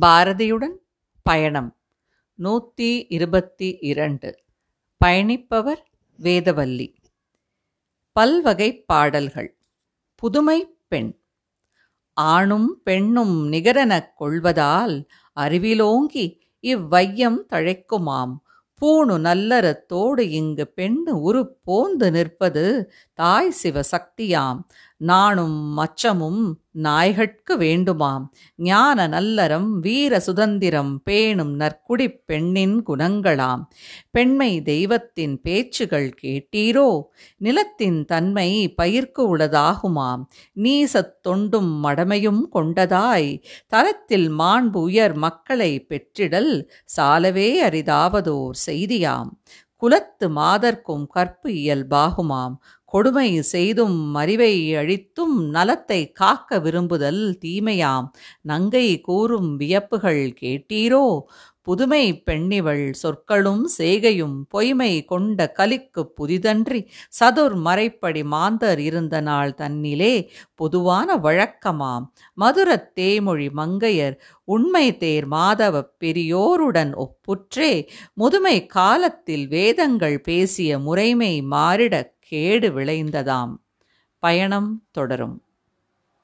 பாரதியுடன் 0.00 0.74
பயணம். 1.22 1.76
நூற்றி 2.34 3.06
இருபத்தி 3.08 3.78
இரண்டு. 3.80 4.38
பயணிப்பவர் 5.04 5.82
வேதவல்லி. 6.22 6.94
பல்வகைப் 8.12 8.86
பாடல்கள். 8.86 9.56
புதுமை 10.14 10.78
பெண். 10.88 11.18
ஆணும் 12.12 12.80
பெண்ணும் 12.84 13.52
நிகரெனக் 13.52 14.14
கொள்வதால் 14.16 15.06
அறிவிலோங்கி 15.40 16.38
இவ்வையம் 16.62 17.38
தழைக்குமாம். 17.52 18.36
பூணு 18.80 19.18
நல்லறத்தோடு 19.18 20.20
இங்கு 20.20 20.72
பெண்ணு 20.76 21.10
உரு 21.10 21.56
போந்து 21.62 22.10
நிற்பது 22.10 22.92
தாய் 23.12 23.54
சிவசக்தியாம். 23.62 24.60
நாணும் 24.96 25.78
மச்சமும் 25.78 26.52
நாய்கட்கு 26.82 27.58
வேண்டுமாம். 27.58 28.28
ஞான 28.56 29.08
நல்லறம் 29.08 29.70
வீர 29.70 30.20
சுதந்திரம் 30.20 31.02
பேணும் 31.02 31.54
நற்குடிப் 31.54 32.22
பெண்ணின் 32.26 32.86
குணங்களாம். 32.86 33.66
பெண்மை 34.10 34.62
தெய்வத்தின் 34.62 35.40
பேச்சுகள் 35.40 36.14
கேட்டீரோ? 36.22 37.02
நிலத்தின் 37.36 38.04
தன்மை 38.04 38.74
பயிர்க்கு 38.82 39.36
உளதாகுமாம். 39.36 40.24
நீசத் 40.56 41.20
தொண்டும் 41.20 41.84
மடமையும் 41.84 42.40
கொண்டதாய். 42.52 43.42
தரத்தில் 43.66 44.30
மாண்பு 44.30 44.76
உயர் 44.76 45.14
மக்களை 45.14 45.86
பெற்றிடல் 45.88 46.68
சாலவே 46.96 47.60
அரிதாவதோர் 47.60 48.56
செய்தியாம். 48.66 49.28
குலத்து 49.76 50.30
மாதர்க்கும் 50.30 51.06
கற்பு 51.06 51.50
இயல்பாகுமாம். 51.50 52.56
கொடுமை 52.94 53.42
செய்தும் 53.42 54.14
அறிவை 54.14 54.74
அழித்தும் 54.74 55.36
நலத்தை 55.48 56.12
காக்க 56.12 56.58
விரும்புதல் 56.58 57.38
தீமையாம். 57.44 58.06
நங்கை 58.40 59.00
கூறும் 59.00 59.56
வியப்புகள் 59.56 60.34
கேட்டீரோ? 60.40 61.22
புதுமை 61.62 62.22
பெண்ணிவள் 62.30 62.90
சொற்களும் 62.90 63.68
சேகையும் 63.78 64.34
பொய்மை 64.48 65.04
கொண்ட 65.04 65.52
கலிக்கு 65.58 66.02
புதிதன்றி 66.20 66.80
சதுர் 67.20 67.56
மறைப்படி 67.64 68.24
மாந்தர் 68.24 68.80
இருந்த 68.80 69.20
நாள் 69.20 69.54
தன்னிலே 69.54 70.28
பொதுவான 70.54 71.16
வழக்கமாம். 71.16 72.04
மதுரத் 72.34 72.90
தேமொழி 73.00 73.48
மங்கையர் 73.56 74.16
உண்மை 74.44 74.96
தேர் 74.96 75.28
மாதவ 75.28 75.82
பெரியோருடன் 76.04 76.92
ஒப்புற்றே. 76.96 77.72
முதுமை 78.14 78.66
காலத்தில் 78.66 79.48
வேதங்கள் 79.48 80.20
பேசிய 80.20 80.78
முறைமை 80.78 81.42
மாறிட 81.50 82.13
கேடு 82.24 82.70
விளைந்ததாம். 82.70 83.54
பயணம் 84.18 84.88
தொடரும். 84.90 85.43